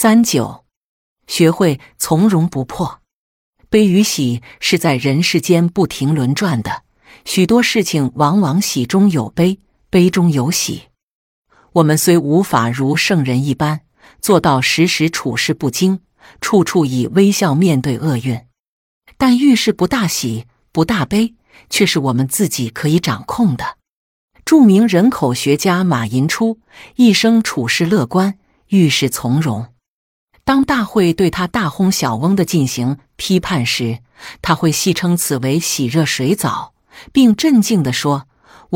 [0.00, 0.64] 三九，
[1.26, 3.00] 学会从容不迫。
[3.68, 6.84] 悲与喜是在人世间不停轮转的，
[7.24, 9.58] 许多事情往往喜中有悲，
[9.90, 10.84] 悲中有喜。
[11.72, 13.80] 我们虽无法如圣人一般
[14.20, 15.98] 做到时时处事不惊，
[16.40, 18.42] 处处以微笑面对厄运，
[19.16, 21.34] 但遇事不大喜，不大悲，
[21.68, 23.78] 却是我们自己可以掌控的。
[24.44, 26.60] 著名人口学家马寅初
[26.94, 28.38] 一生处事乐观，
[28.68, 29.74] 遇事从容。
[30.48, 33.98] 当大会对他大轰小嗡的进行批判时，
[34.40, 36.72] 他会戏称此为“洗热水澡”，
[37.12, 38.26] 并镇静地说：“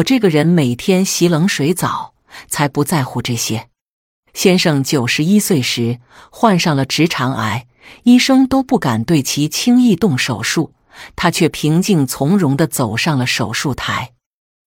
[0.00, 2.14] 我这个人每天洗冷水澡，
[2.46, 3.68] 才不在乎这些。”
[4.32, 6.00] 先生九十一岁时
[6.30, 7.66] 患上了直肠癌，
[8.04, 10.72] 医生都不敢对其轻易动手术，
[11.16, 14.12] 他却平静从容地走上了手术台。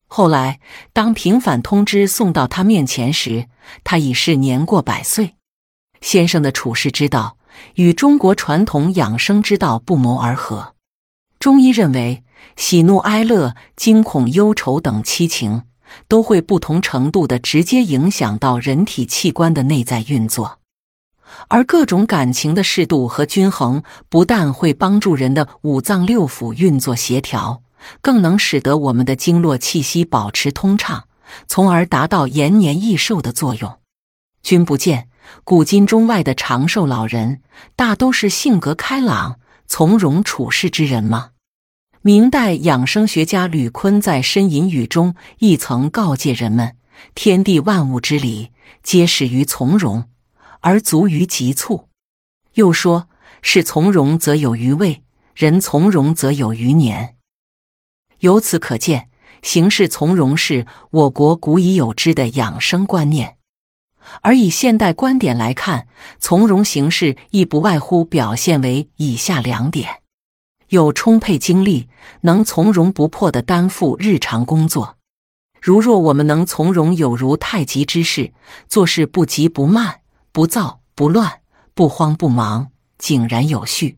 [0.06, 0.60] 后来，
[0.94, 3.48] 当平反通知送到他面前时，
[3.84, 5.34] 他已是年过百岁。
[6.02, 7.38] 先生的处世之道
[7.76, 10.74] 与中国传统养生之道不谋而合。
[11.40, 12.24] 中医认为，
[12.56, 15.64] 喜怒哀乐、惊恐忧愁等七情
[16.08, 20.60] 都会不同程度的直接影响到人体器官的内在运作，
[21.48, 27.64] 而各种感情的适度和均衡，不但会帮助人的五脏六腑运作协调，
[28.02, 31.06] 更能使得我们的经络气息保持通畅，
[31.48, 33.81] 从而达到延年益寿的作用。
[34.44, 35.10] 君不见。
[35.44, 37.42] 古今中外的长寿老人，
[37.76, 41.32] 大都是性格开朗、从容处事之人吗？
[42.02, 46.76] 明代养生学家吕坤在《呻吟语》中亦曾告诫人们
[47.16, 48.52] ：“天地万物之理，
[48.84, 50.10] 皆始于从容，
[50.62, 51.88] 而足于急促。”
[52.56, 53.08] 又说
[53.42, 55.04] ：“事从容则有余味，
[55.36, 57.16] 人从容则有余年。”
[58.20, 59.10] 由此可见，
[59.44, 63.38] 行事从容是我国古已有之的养生观念。
[64.22, 65.88] 而以现代观点来看，
[66.20, 70.02] 从容行事亦不外乎表现为以下两点：
[70.70, 71.88] 有充沛精力，
[72.22, 74.98] 能从容不迫地担负日常工作。
[75.62, 78.34] 如若我们能从容有如太极之势，
[78.68, 80.02] 做事不急不慢，
[80.32, 81.42] 不躁不乱，
[81.76, 83.98] 不慌不忙，井然有序，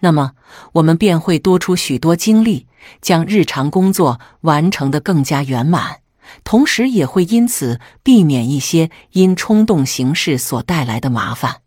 [0.00, 0.32] 那么
[0.72, 2.66] 我们便会多出许多精力，
[3.02, 6.00] 将日常工作完成得更加圆满。
[6.44, 11.62] 同时也会因此避免一些因冲动行事所带来的麻烦，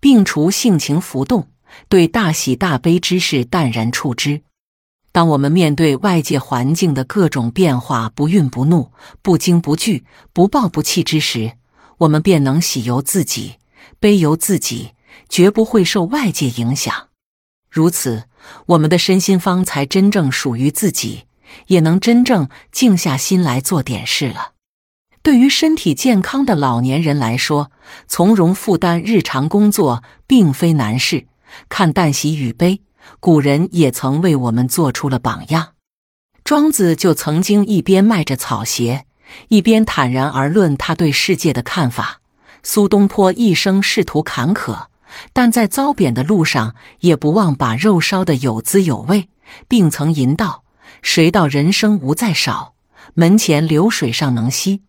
[0.00, 1.48] 并除性情浮动，
[1.88, 4.42] 对大喜大悲之事淡然处之。
[5.12, 8.90] 当我们面对外界环境的各种变化，不愠不怒、
[9.22, 11.52] 不惊不惧、不暴不弃之时，
[11.98, 13.54] 我们便能喜由自己，
[14.00, 14.90] 悲由自己，
[15.28, 17.10] 绝不会受外界影响。
[17.70, 18.24] 如此，
[18.66, 21.26] 我们的身心方才真正属于自己。
[21.66, 24.52] 也能真正静下心来做点事了。
[25.22, 27.70] 对于身体健康的老年人来说，
[28.06, 31.26] 从容负担日常工作并非难事。
[31.68, 32.82] 看淡喜与悲，
[33.20, 35.68] 古人也曾为我们做出了榜样。
[36.42, 39.06] 庄子就曾经一边迈着草鞋，
[39.48, 42.20] 一边坦然而论他对世界的看法。
[42.62, 44.86] 苏东坡一生仕途坎坷，
[45.32, 49.28] 但在遭贬的路上也不忘把肉烧得有滋有味，
[49.68, 50.63] 并曾吟道。
[51.04, 52.74] 谁道人生无再少？
[53.12, 54.84] 门前流水尚能西。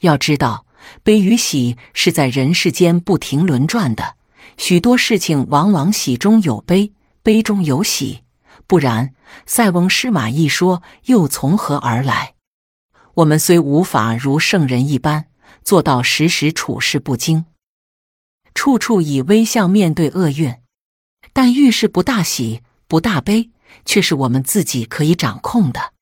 [0.00, 0.66] 要知道，
[1.02, 4.16] 悲与喜是在人世间不停轮转的，
[4.58, 8.22] 许多事情往往喜中有悲，悲中有喜。
[8.66, 9.14] 不然，
[9.46, 12.34] 塞翁失马一说又从何而来？
[13.14, 15.24] 我们虽无法如圣人一般
[15.64, 17.46] 做到时时处事不惊，
[18.54, 20.54] 处处以微笑面对厄运，
[21.32, 23.50] 但遇事不大喜，不大悲。
[23.84, 25.92] 却是我们自己可以掌控的。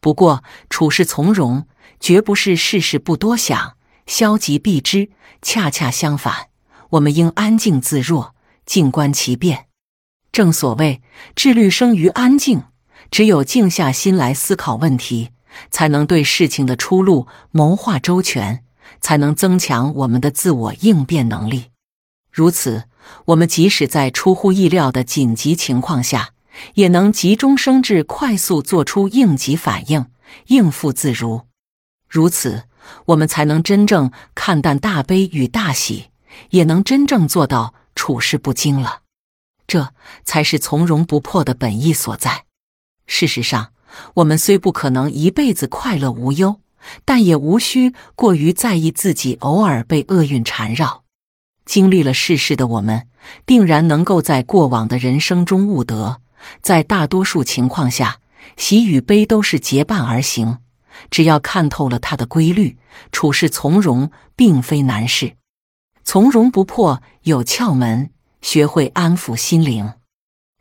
[0.00, 1.66] 不过，处事从容，
[1.98, 3.76] 绝不是事事不多想、
[4.06, 5.10] 消极避之。
[5.40, 6.48] 恰恰相反，
[6.90, 9.66] 我们应安静自若，静观其变。
[10.32, 11.02] 正所谓
[11.36, 12.64] “智虑生于安静”，
[13.10, 15.30] 只有静下心来思考问题，
[15.70, 18.64] 才能对事情的出路谋划周全，
[19.00, 21.70] 才能增强我们的自我应变能力。
[22.30, 22.84] 如此，
[23.26, 26.30] 我们即使在出乎意料的紧急情况下，
[26.74, 30.06] 也能急中生智，快速做出应急反应，
[30.46, 31.42] 应付自如。
[32.08, 32.64] 如此，
[33.06, 36.10] 我们才能真正看淡大悲与大喜，
[36.50, 39.00] 也能真正做到处事不惊了。
[39.66, 39.92] 这
[40.24, 42.44] 才是从容不迫的本意所在。
[43.06, 43.72] 事实上，
[44.14, 46.60] 我们虽不可能一辈子快乐无忧，
[47.04, 51.04] 但也无需过于在意自己偶尔被厄运缠绕。
[51.64, 53.08] 经历了世事的我们，
[53.46, 56.20] 定然能够在过往的人生中悟得。
[56.60, 58.18] 在大多数情况下，
[58.56, 60.58] 喜与悲都是结伴而行。
[61.10, 62.78] 只要看透了它的规律，
[63.10, 65.34] 处事从容并非难事。
[66.04, 68.10] 从容不迫有窍门，
[68.42, 69.94] 学会安抚心灵。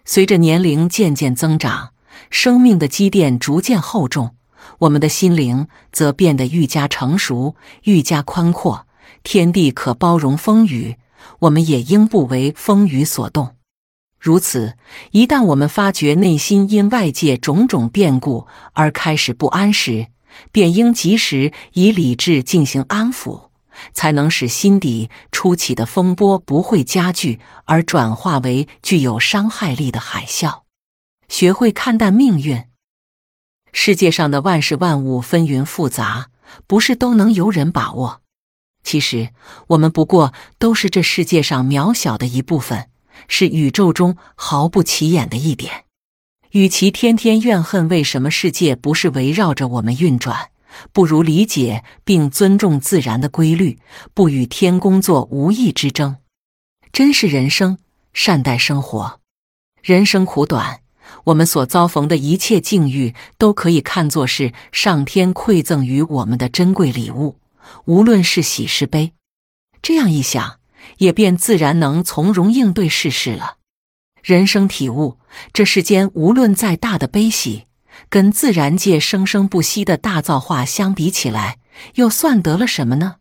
[0.06, 1.94] 随着年龄渐渐增长，
[2.30, 4.36] 生命的积淀逐渐厚重，
[4.80, 8.88] 我们的心灵则变得愈加成熟、愈加宽阔。
[9.22, 10.98] 天地可包容风雨，
[11.40, 13.56] 我们也应不为风雨所动。
[14.24, 14.78] 如此，
[15.12, 20.08] 一旦我们发觉内心因外界种种变故而开始不安时，
[20.54, 23.50] 便应及时以理智进行安抚。
[23.92, 30.62] 才能使心底初起的风波不会加剧，而转化为具有伤害力的海啸。
[31.28, 32.64] 学会看淡命运。
[33.74, 36.30] 世界上的万事万物纷纭复杂，
[36.66, 38.22] 不是都能由人把握。
[38.84, 39.32] 其实，
[39.68, 42.88] 我们不过都是这世界上渺小的一部分，
[43.28, 45.86] 是宇宙中毫不起眼的一点。
[46.52, 50.50] 与其天天怨恨为什么世界不是围绕着我们运转。
[50.92, 53.78] 不如理解并尊重自然的规律，
[54.16, 56.18] 不与天公作无义之争。
[56.92, 57.78] 珍视人生，
[58.12, 59.20] 善待生活。
[59.84, 60.82] 人生苦短，
[61.26, 67.38] 我们所遭逢的一切境遇，都可以看作是上天馈赠于我们的珍贵礼物，
[67.86, 69.14] 无论是喜是悲。
[69.84, 70.60] 这样一想，
[70.98, 73.58] 也便自然能从容应对世事了。
[74.22, 75.18] 人生体悟：
[75.52, 77.66] 这世间无论再大的悲喜。
[78.10, 81.60] 跟自然界生生不息的大造化相比起来，
[81.96, 83.18] 又算得了什么呢？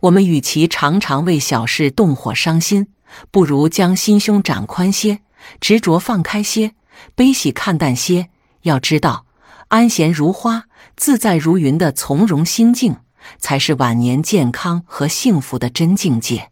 [0.00, 2.88] 我们与其常常为小事动火伤心，
[3.30, 5.20] 不如将心胸展宽些，
[5.58, 6.74] 执着放开些，
[7.14, 8.28] 悲喜看淡些。
[8.62, 9.24] 要知道，
[9.68, 10.64] 安闲如花、
[10.94, 12.96] 自在如云的从容心境，
[13.38, 16.50] 才是晚年健康和幸福的真境界。